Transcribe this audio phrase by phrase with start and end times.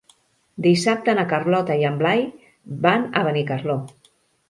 [0.65, 2.25] Dissabte na Carlota i en Blai
[2.89, 3.81] van a Benicarló.